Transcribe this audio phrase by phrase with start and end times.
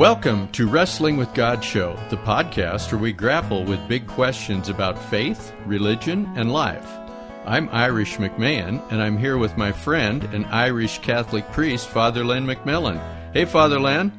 [0.00, 4.98] Welcome to Wrestling with God Show, the podcast where we grapple with big questions about
[5.10, 6.88] faith, religion, and life.
[7.44, 12.46] I'm Irish McMahon, and I'm here with my friend and Irish Catholic priest, Father Len
[12.46, 12.98] McMillan.
[13.34, 14.10] Hey, Father Len.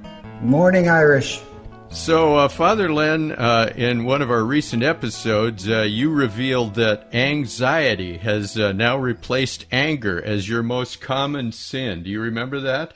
[0.41, 1.41] Morning, Irish.
[1.90, 7.08] So, uh, Father Len, uh, in one of our recent episodes, uh, you revealed that
[7.12, 12.04] anxiety has uh, now replaced anger as your most common sin.
[12.04, 12.94] Do you remember that?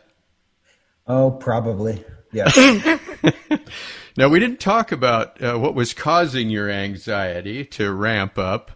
[1.08, 2.05] Oh, probably.
[2.35, 2.55] Yes.
[4.17, 8.71] now, we didn't talk about uh, what was causing your anxiety to ramp up,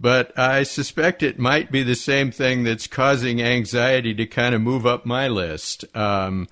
[0.00, 4.62] but I suspect it might be the same thing that's causing anxiety to kind of
[4.62, 5.84] move up my list.
[5.94, 6.48] Um,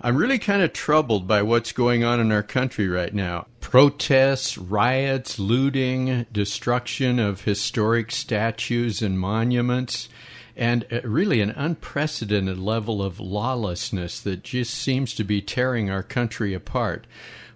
[0.00, 3.46] I'm really kind of troubled by what's going on in our country right now.
[3.60, 10.08] Protests, riots, looting, destruction of historic statues and monuments,
[10.56, 16.02] and uh, really an unprecedented level of lawlessness that just seems to be tearing our
[16.02, 17.06] country apart.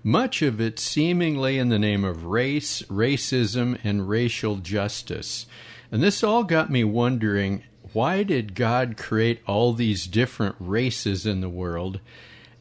[0.02, 5.46] Much of it seemingly in the name of race, racism, and racial justice.
[5.90, 11.40] And this all got me wondering why did God create all these different races in
[11.40, 12.00] the world?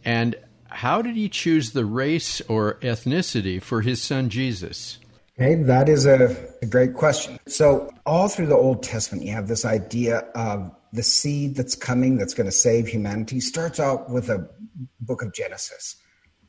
[0.06, 0.36] And
[0.68, 4.98] how did he choose the race or ethnicity for his son Jesus?
[5.38, 7.38] Okay, that is a, a, great question.
[7.46, 12.16] So, all through the Old Testament, you have this idea of the seed that's coming
[12.16, 13.42] that's going to save humanity.
[13.42, 14.50] Starts out with a
[15.02, 15.98] book of Genesis.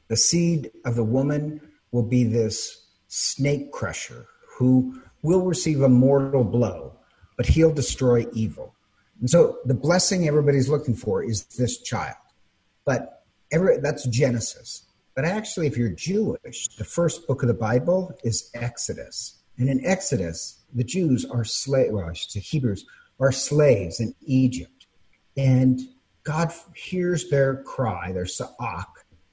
[0.07, 6.45] The seed of the woman will be this snake crusher who will receive a mortal
[6.45, 6.97] blow,
[7.37, 8.73] but he'll destroy evil.
[9.19, 12.15] And so, the blessing everybody's looking for is this child.
[12.85, 14.86] But every, that's Genesis.
[15.17, 19.43] But actually, if you're Jewish, the first book of the Bible is Exodus.
[19.57, 22.85] And in Exodus, the Jews are slaves, well, I should say Hebrews,
[23.19, 24.87] are slaves in Egypt.
[25.35, 25.81] And
[26.23, 28.89] God hears their cry, their sa'ak.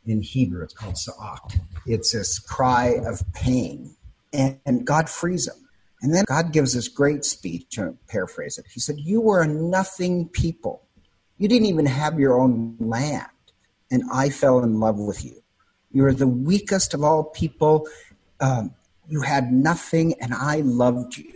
[0.06, 1.60] In Hebrew, it's called sa'ak.
[1.86, 3.94] It's this cry of pain.
[4.32, 5.68] And, and God frees them.
[6.02, 8.66] And then God gives this great speech, to paraphrase it.
[8.74, 10.86] He said, You were a nothing people.
[11.38, 13.28] You didn't even have your own land
[13.92, 15.43] and I fell in love with you.
[15.94, 17.88] You're the weakest of all people.
[18.40, 18.74] Um,
[19.08, 21.34] you had nothing, and I loved you.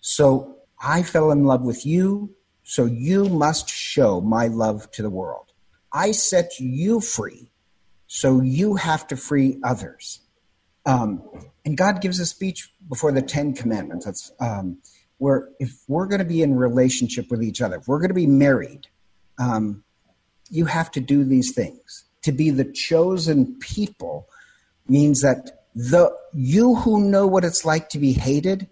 [0.00, 5.10] So I fell in love with you, so you must show my love to the
[5.10, 5.52] world.
[5.92, 7.50] I set you free,
[8.06, 10.20] so you have to free others.
[10.86, 11.22] Um,
[11.64, 14.06] and God gives a speech before the Ten Commandments.
[14.06, 14.78] That's um,
[15.18, 18.14] where if we're going to be in relationship with each other, if we're going to
[18.14, 18.86] be married,
[19.38, 19.84] um,
[20.50, 22.04] you have to do these things.
[22.22, 24.28] To be the chosen people
[24.88, 28.68] means that the you who know what it's like to be hated,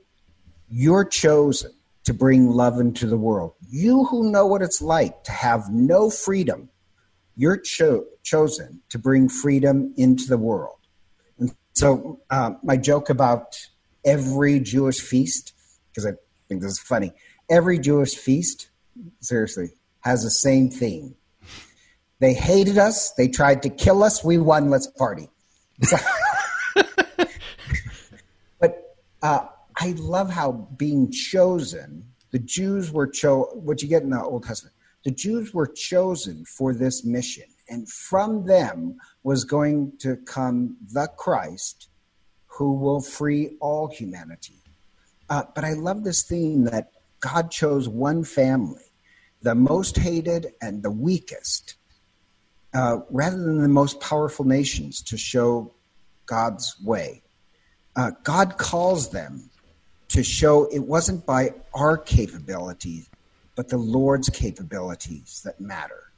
[0.69, 1.73] you're chosen
[2.05, 3.55] to bring love into the world.
[3.69, 6.71] You who know what it's like to have no freedom,
[7.37, 10.79] you're cho- chosen to bring freedom into the world.
[11.39, 13.57] And so, uh, my joke about
[14.05, 15.53] every Jewish feast,
[15.91, 16.13] because I
[16.49, 17.13] think this is funny,
[17.51, 18.69] every Jewish feast,
[19.21, 19.71] seriously,
[20.01, 21.17] has the same theme
[22.19, 23.13] they hated us.
[23.13, 24.25] They tried to kill us.
[24.25, 24.71] We won.
[24.71, 25.29] Let's party.
[28.59, 29.47] but uh,
[29.77, 33.51] I love how being chosen, the Jews were cho.
[33.53, 37.91] What you get in the Old Testament, the Jews were chosen for this mission, and
[37.91, 41.89] from them was going to come the Christ,
[42.47, 44.63] who will free all humanity.
[45.29, 48.85] Uh, but I love this theme that God chose one family,
[49.43, 51.75] the most hated and the weakest
[52.77, 55.73] uh, rather than the most powerful nations to show
[56.27, 57.23] God's way.
[57.97, 59.49] Uh, God calls them
[60.09, 63.09] to show it wasn't by our capabilities,
[63.55, 66.13] but the Lord's capabilities that matter.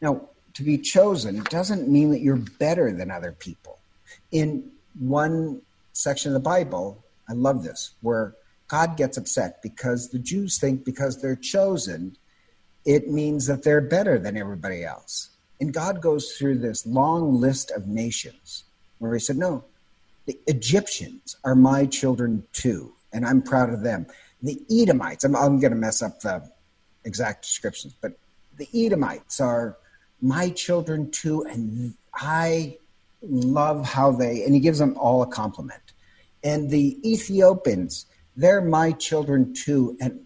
[0.00, 3.78] Now, to be chosen doesn't mean that you're better than other people.
[4.30, 5.60] In one
[5.92, 8.34] section of the Bible, I love this, where
[8.68, 12.16] God gets upset because the Jews think because they're chosen,
[12.86, 15.28] it means that they're better than everybody else.
[15.62, 18.64] And God goes through this long list of nations
[18.98, 19.62] where he said, No,
[20.26, 24.06] the Egyptians are my children too, and I'm proud of them.
[24.42, 26.50] The Edomites, I'm, I'm going to mess up the
[27.04, 28.18] exact descriptions, but
[28.56, 29.76] the Edomites are
[30.20, 32.76] my children too, and I
[33.22, 35.92] love how they, and he gives them all a compliment.
[36.42, 38.06] And the Ethiopians,
[38.36, 40.24] they're my children too, and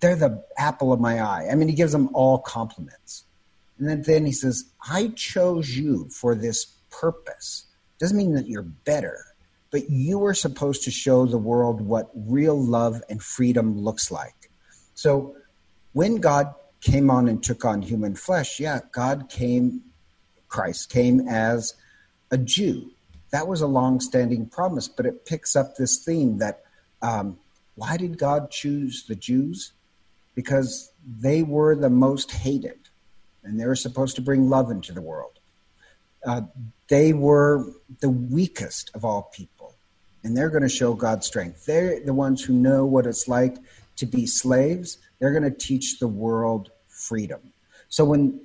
[0.00, 1.48] they're the apple of my eye.
[1.52, 3.24] I mean, he gives them all compliments.
[3.80, 7.64] And then, then he says, I chose you for this purpose.
[7.98, 9.24] Doesn't mean that you're better,
[9.70, 14.50] but you are supposed to show the world what real love and freedom looks like.
[14.94, 15.34] So
[15.92, 19.80] when God came on and took on human flesh, yeah, God came,
[20.48, 21.74] Christ came as
[22.30, 22.90] a Jew.
[23.30, 26.64] That was a long-standing promise, but it picks up this theme that
[27.00, 27.38] um,
[27.76, 29.72] why did God choose the Jews?
[30.34, 32.79] Because they were the most hated,
[33.44, 35.38] and they were supposed to bring love into the world.
[36.26, 36.42] Uh,
[36.88, 37.64] they were
[38.00, 39.74] the weakest of all people,
[40.22, 41.64] and they're going to show God's strength.
[41.66, 43.56] They're the ones who know what it's like
[43.96, 44.98] to be slaves.
[45.18, 47.40] They're going to teach the world freedom.
[47.88, 48.40] So when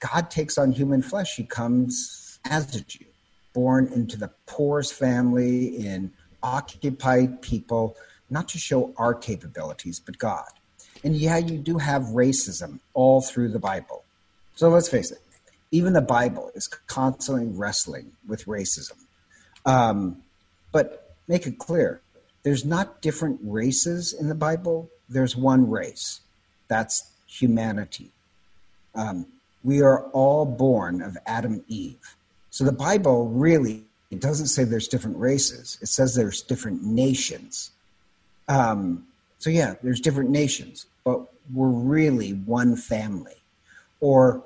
[0.00, 3.04] God takes on human flesh, he comes as a Jew,
[3.52, 6.12] born into the poorest family in
[6.42, 7.96] occupied people,
[8.30, 10.48] not to show our capabilities, but God.
[11.04, 14.01] And yeah, you do have racism all through the Bible.
[14.54, 15.20] So let's face it,
[15.70, 18.96] even the Bible is constantly wrestling with racism.
[19.64, 20.22] Um,
[20.72, 22.00] but make it clear
[22.42, 26.20] there's not different races in the Bible, there's one race.
[26.68, 28.10] That's humanity.
[28.94, 29.26] Um,
[29.62, 32.16] we are all born of Adam and Eve.
[32.50, 35.78] So the Bible really it doesn't say there's different races.
[35.80, 37.70] It says there's different nations.
[38.46, 39.06] Um,
[39.38, 41.22] so yeah, there's different nations, but
[41.52, 43.41] we're really one family.
[44.02, 44.44] Or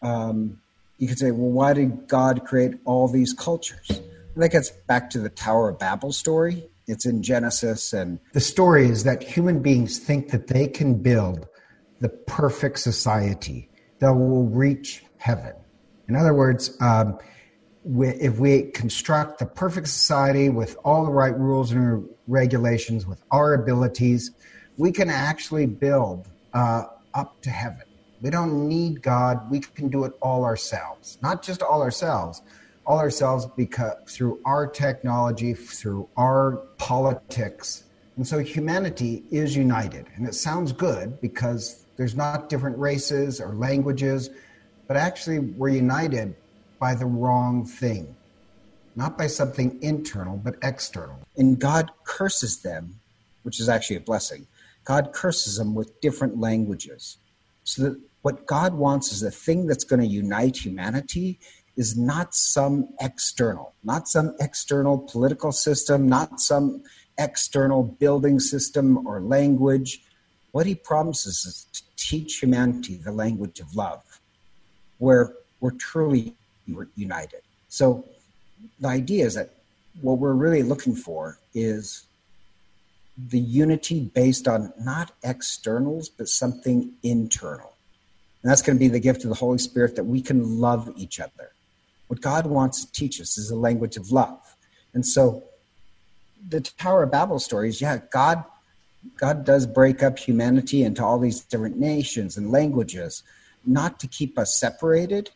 [0.00, 0.60] um,
[0.96, 3.90] you could say, well, why did God create all these cultures?
[3.90, 6.68] And that gets back to the Tower of Babel story.
[6.86, 7.92] It's in Genesis.
[7.92, 11.48] And the story is that human beings think that they can build
[12.00, 13.68] the perfect society
[13.98, 15.54] that will reach heaven.
[16.08, 17.18] In other words, um,
[17.84, 23.54] if we construct the perfect society with all the right rules and regulations, with our
[23.54, 24.30] abilities,
[24.76, 26.84] we can actually build uh,
[27.14, 27.85] up to heaven.
[28.26, 29.48] We don't need God.
[29.52, 31.16] We can do it all ourselves.
[31.22, 32.42] Not just all ourselves,
[32.84, 37.84] all ourselves because through our technology, through our politics.
[38.16, 40.06] And so humanity is united.
[40.16, 44.30] And it sounds good because there's not different races or languages,
[44.88, 46.34] but actually we're united
[46.80, 48.12] by the wrong thing.
[48.96, 51.20] Not by something internal, but external.
[51.36, 52.98] And God curses them,
[53.44, 54.48] which is actually a blessing.
[54.82, 57.18] God curses them with different languages.
[57.62, 61.38] So that what God wants is the thing that's going to unite humanity
[61.76, 66.82] is not some external, not some external political system, not some
[67.18, 70.02] external building system or language.
[70.50, 74.02] What he promises is to teach humanity the language of love,
[74.98, 76.34] where we're truly
[76.96, 77.42] united.
[77.68, 78.04] So
[78.80, 79.50] the idea is that
[80.00, 82.02] what we're really looking for is
[83.16, 87.75] the unity based on not externals, but something internal.
[88.42, 90.92] And that's going to be the gift of the Holy Spirit that we can love
[90.96, 91.52] each other.
[92.08, 94.40] What God wants to teach us is a language of love.
[94.94, 95.42] And so
[96.48, 98.44] the Tower of Babel stories, yeah, God
[99.16, 103.22] God does break up humanity into all these different nations and languages,
[103.64, 105.30] not to keep us separated,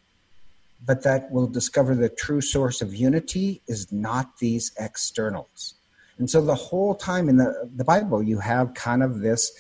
[0.85, 5.75] but that we'll discover the true source of unity is not these externals.
[6.19, 9.53] And so the whole time in the, the Bible, you have kind of this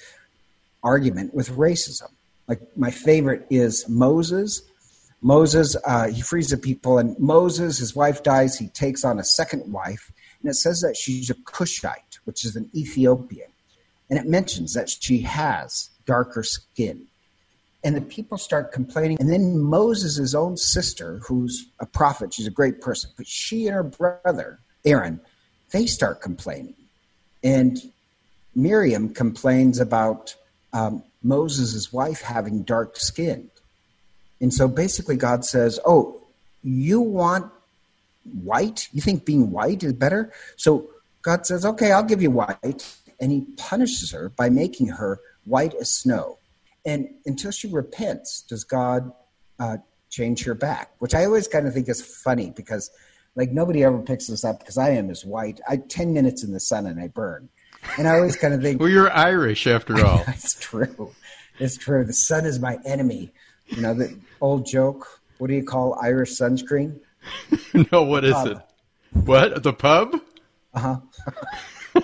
[0.83, 2.11] argument with racism.
[2.51, 4.63] Like my favorite is Moses.
[5.23, 8.59] Moses, uh, he frees the people, and Moses, his wife dies.
[8.59, 10.11] He takes on a second wife,
[10.43, 13.51] and it says that she's a Cushite, which is an Ethiopian.
[14.09, 17.07] And it mentions that she has darker skin
[17.83, 19.17] and the people start complaining.
[19.21, 23.75] And then Moses' own sister, who's a prophet, she's a great person, but she and
[23.75, 25.21] her brother, Aaron,
[25.71, 26.75] they start complaining.
[27.43, 27.79] And
[28.55, 30.35] Miriam complains about
[30.73, 33.51] um, Moses' wife having dark skin.
[34.41, 36.23] And so basically, God says, Oh,
[36.63, 37.51] you want
[38.43, 38.89] white?
[38.93, 40.33] You think being white is better?
[40.57, 40.91] So
[41.23, 42.97] God says, Okay, I'll give you white.
[43.21, 46.39] And he punishes her by making her white as snow.
[46.87, 49.13] And until she repents, does God
[49.59, 49.77] uh,
[50.09, 50.91] change her back?
[50.99, 52.91] Which I always kind of think is funny because,
[53.37, 55.61] like, nobody ever picks this up because I am as white.
[55.69, 57.51] I ten minutes in the sun and I burn.
[57.99, 60.25] And I always kind of think, well, you're Irish after all.
[60.29, 61.13] it's true.
[61.59, 62.05] It's true.
[62.05, 63.31] The sun is my enemy.
[63.69, 65.21] You know the old joke.
[65.39, 67.01] What do you call Irish sunscreen?
[67.93, 68.59] no, what is it?
[69.13, 70.21] What the pub?
[70.75, 71.01] Uh huh.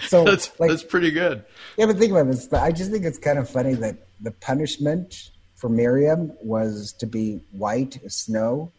[0.00, 1.44] so that's like, that's pretty good.
[1.76, 2.52] Yeah, but think about this.
[2.52, 7.40] I just think it's kind of funny that the punishment for Miriam was to be
[7.52, 8.72] white as snow.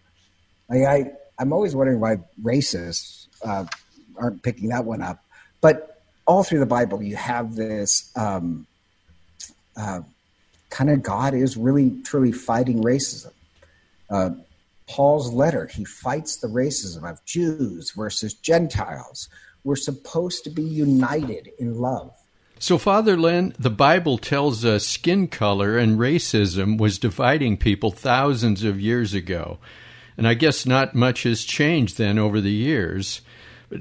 [0.70, 3.66] Like I, I'm always wondering why racists uh,
[4.18, 5.24] aren't picking that one up.
[5.62, 5.93] But
[6.26, 8.66] all through the Bible, you have this um,
[9.76, 10.02] uh,
[10.70, 13.32] kind of God is really truly fighting racism.
[14.10, 14.32] Uh,
[14.88, 19.30] Paul's letter, he fights the racism of Jews versus Gentiles.
[19.64, 22.12] We're supposed to be united in love.
[22.60, 28.64] So, Father Len, the Bible tells us skin color and racism was dividing people thousands
[28.64, 29.58] of years ago.
[30.18, 33.22] And I guess not much has changed then over the years.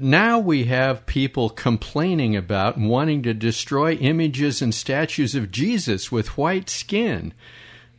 [0.01, 6.37] Now we have people complaining about wanting to destroy images and statues of Jesus with
[6.37, 7.33] white skin.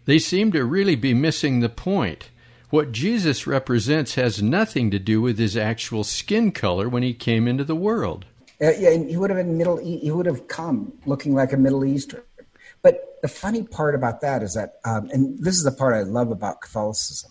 [0.04, 2.30] They seem to really be missing the point.
[2.70, 7.46] What Jesus represents has nothing to do with his actual skin color when he came
[7.46, 8.24] into the world.
[8.60, 9.76] Uh, yeah, and he would have been middle.
[9.76, 12.22] He would have come looking like a Middle Eastern.
[12.82, 16.02] But the funny part about that is that, um, and this is the part I
[16.02, 17.30] love about Catholicism.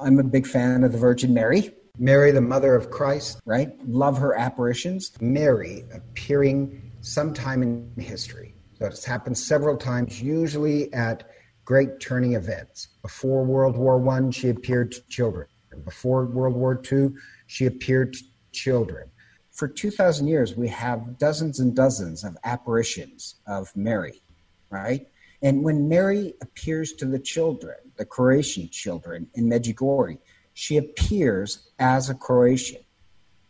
[0.00, 1.74] I'm a big fan of the Virgin Mary.
[1.98, 3.70] Mary, the mother of Christ, right?
[3.86, 5.12] Love her apparitions.
[5.20, 8.54] Mary appearing sometime in history.
[8.78, 11.28] So it's happened several times, usually at
[11.66, 12.88] great turning events.
[13.02, 15.46] Before World War I, she appeared to children.
[15.84, 17.10] Before World War II,
[17.46, 19.10] she appeared to children.
[19.50, 24.22] For 2,000 years, we have dozens and dozens of apparitions of Mary,
[24.70, 25.06] right?
[25.42, 30.18] And when Mary appears to the children, the Croatian children in Medjugorje,
[30.54, 32.82] she appears as a Croatian.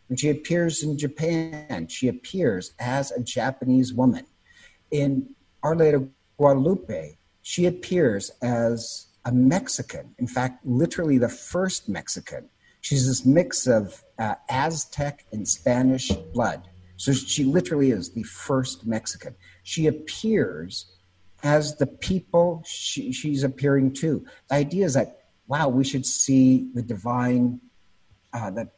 [0.07, 4.25] When she appears in Japan, she appears as a Japanese woman.
[4.91, 5.33] In
[5.63, 10.13] Our Lady of Guadalupe, she appears as a Mexican.
[10.19, 12.49] In fact, literally the first Mexican.
[12.81, 16.67] She's this mix of uh, Aztec and Spanish blood.
[16.97, 19.35] So she literally is the first Mexican.
[19.63, 20.85] She appears
[21.43, 24.25] as the people she, she's appearing to.
[24.49, 27.59] The idea is that, wow, we should see the divine,
[28.33, 28.69] uh, that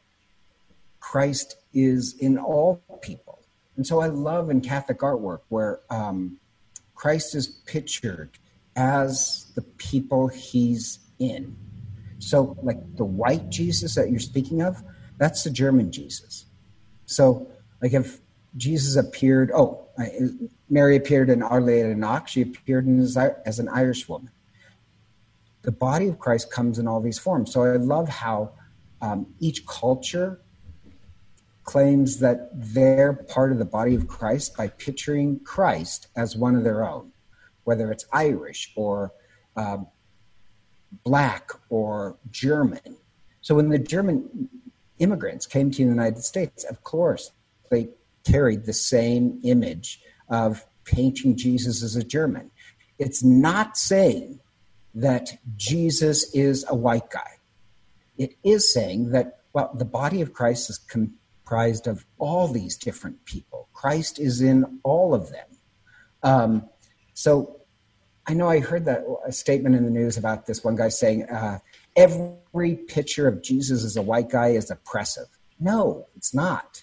[1.00, 3.40] Christ is in all people.
[3.76, 6.38] And so I love in Catholic artwork where um,
[6.94, 8.30] Christ is pictured
[8.74, 11.56] as the people he's in.
[12.18, 14.82] So, like the white Jesus that you're speaking of,
[15.18, 16.46] that's the German Jesus.
[17.04, 17.46] So,
[17.82, 18.20] like if
[18.56, 19.86] Jesus appeared, oh,
[20.68, 24.30] Mary appeared in Our Lady of Knock, she appeared in, as an Irish woman.
[25.66, 27.52] The body of Christ comes in all these forms.
[27.52, 28.52] So I love how
[29.02, 30.40] um, each culture
[31.64, 36.64] claims that they're part of the body of Christ by picturing Christ as one of
[36.64, 37.12] their own
[37.66, 39.12] whether it's Irish or
[39.56, 39.78] uh,
[41.04, 42.96] black or German.
[43.40, 44.48] So when the German
[45.00, 47.32] immigrants came to the United States, of course,
[47.70, 47.88] they
[48.24, 52.52] carried the same image of painting Jesus as a German.
[53.00, 54.38] It's not saying
[54.96, 57.32] that Jesus is a white guy.
[58.16, 63.24] It is saying that, well, the body of Christ is comprised of all these different
[63.26, 63.68] people.
[63.74, 65.46] Christ is in all of them.
[66.22, 66.70] Um,
[67.12, 67.60] so
[68.26, 71.24] I know I heard that a statement in the news about this one guy saying
[71.24, 71.58] uh,
[71.94, 75.26] every picture of Jesus as a white guy is oppressive.
[75.60, 76.82] No, it's not.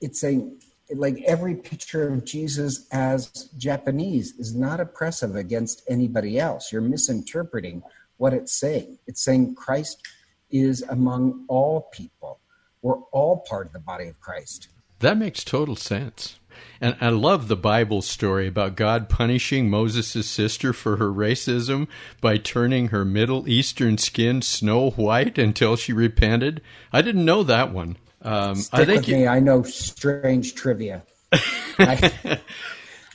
[0.00, 0.60] It's saying
[0.94, 6.72] like every picture of Jesus as Japanese is not oppressive against anybody else.
[6.72, 7.82] You're misinterpreting
[8.18, 8.98] what it's saying.
[9.06, 10.02] It's saying Christ
[10.50, 12.40] is among all people.
[12.82, 14.68] We're all part of the body of Christ.
[15.00, 16.38] That makes total sense.
[16.80, 21.88] And I love the Bible story about God punishing Moses' sister for her racism
[22.20, 26.60] by turning her Middle Eastern skin snow white until she repented.
[26.92, 27.96] I didn't know that one.
[28.24, 29.26] Um, Stick I think with me.
[29.26, 31.02] I know strange trivia.
[31.32, 32.12] I,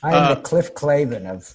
[0.03, 1.53] I am uh, the Cliff Clavin of,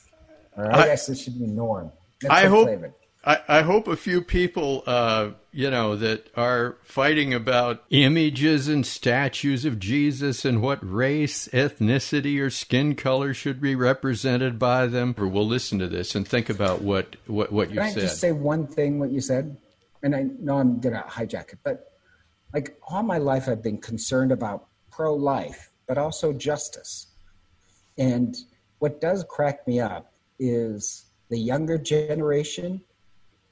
[0.56, 1.92] or I, I guess it should be Norm.
[2.28, 2.68] I hope.
[2.68, 2.92] Clavin.
[3.24, 8.84] I, I hope a few people, uh, you know, that are fighting about images and
[8.84, 15.14] statues of Jesus and what race, ethnicity, or skin color should be represented by them,
[15.16, 18.02] or will listen to this and think about what what, what you Can said.
[18.02, 18.98] I just say one thing?
[18.98, 19.56] What you said,
[20.02, 21.91] and I know I'm gonna hijack it, but
[22.52, 27.08] like all my life, I've been concerned about pro-life, but also justice.
[27.98, 28.36] And
[28.78, 32.82] what does crack me up is the younger generation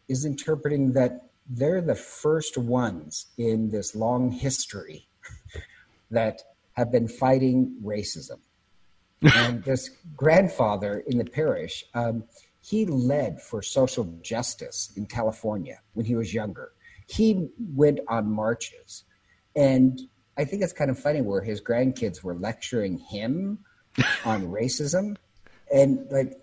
[0.09, 5.09] is interpreting that they're the first ones in this long history
[6.11, 6.42] that
[6.73, 8.38] have been fighting racism.
[9.35, 12.25] and this grandfather in the parish, um,
[12.62, 16.73] he led for social justice in California when he was younger.
[17.11, 19.05] He went on marches.
[19.57, 20.00] And
[20.38, 23.59] I think it's kind of funny where his grandkids were lecturing him
[24.25, 25.17] on racism.
[25.75, 26.38] And like,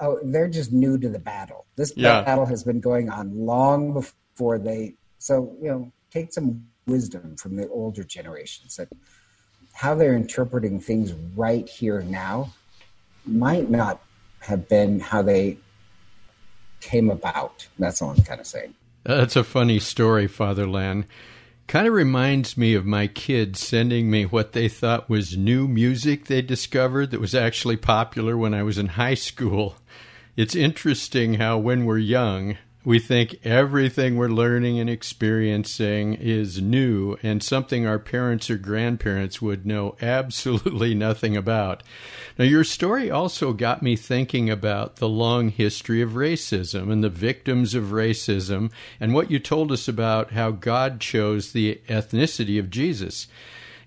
[0.00, 1.66] oh, they're just new to the battle.
[1.76, 2.22] This yeah.
[2.22, 4.94] battle has been going on long before they.
[5.18, 8.88] So you know, take some wisdom from the older generations that
[9.72, 12.52] how they're interpreting things right here now
[13.24, 14.00] might not
[14.40, 15.58] have been how they
[16.80, 17.66] came about.
[17.78, 18.74] That's all I'm kind of saying.
[19.04, 21.06] That's a funny story, Father Len.
[21.66, 26.24] Kind of reminds me of my kids sending me what they thought was new music
[26.24, 29.76] they discovered that was actually popular when I was in high school.
[30.36, 32.56] It's interesting how, when we're young,
[32.88, 39.42] We think everything we're learning and experiencing is new and something our parents or grandparents
[39.42, 41.82] would know absolutely nothing about.
[42.38, 47.10] Now, your story also got me thinking about the long history of racism and the
[47.10, 52.70] victims of racism, and what you told us about how God chose the ethnicity of
[52.70, 53.26] Jesus.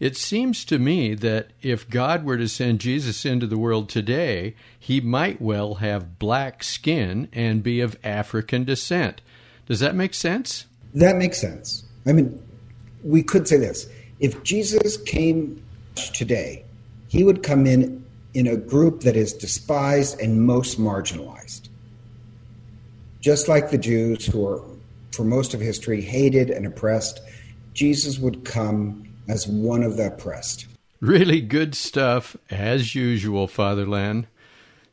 [0.02, 4.56] It seems to me that if God were to send Jesus into the world today,
[4.80, 9.22] he might well have black skin and be of African descent.
[9.68, 10.66] Does that make sense?
[10.96, 11.84] That makes sense.
[12.08, 12.42] I mean,
[13.04, 13.88] we could say this
[14.20, 15.62] if Jesus came
[16.16, 16.66] today,
[17.08, 18.04] he would come in
[18.34, 21.70] in a group that is despised and most marginalized.
[23.20, 24.64] Just like the Jews who are,
[25.12, 27.20] for most of history, hated and oppressed,
[27.76, 30.68] Jesus would come as one of the oppressed.
[31.00, 34.28] Really good stuff, as usual, Father Len.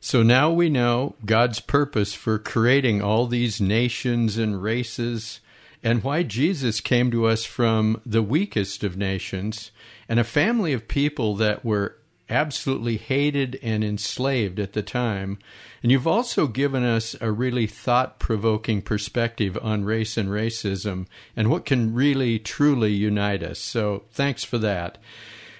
[0.01, 5.39] So now we know God's purpose for creating all these nations and races,
[5.83, 9.71] and why Jesus came to us from the weakest of nations
[10.09, 11.95] and a family of people that were
[12.29, 15.39] absolutely hated and enslaved at the time.
[15.81, 21.49] And you've also given us a really thought provoking perspective on race and racism and
[21.49, 23.59] what can really truly unite us.
[23.59, 24.97] So thanks for that.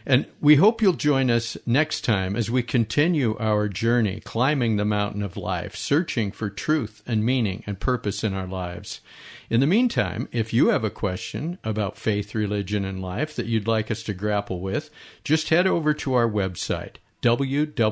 [0.05, 4.85] And we hope you'll join us next time as we continue our journey climbing the
[4.85, 9.01] mountain of life, searching for truth and meaning and purpose in our lives.
[9.49, 13.67] In the meantime, if you have a question about faith, religion, and life that you'd
[13.67, 14.91] like us to grapple with,
[15.23, 17.89] just head over to our website, wwgshow.com.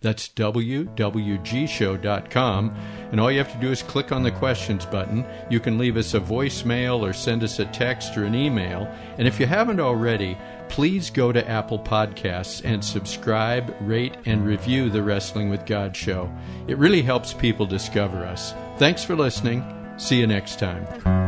[0.00, 0.86] That's wwgshow.com.
[3.10, 5.24] And all you have to do is click on the questions button.
[5.48, 8.92] You can leave us a voicemail or send us a text or an email.
[9.16, 10.36] And if you haven't already,
[10.68, 16.30] please go to Apple Podcasts and subscribe, rate, and review the Wrestling with God show.
[16.66, 18.52] It really helps people discover us.
[18.76, 19.77] Thanks for listening.
[19.98, 21.27] See you next time.